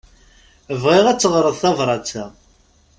[0.81, 2.25] Bɣiɣ ad teɣṛeḍ tabrat-a.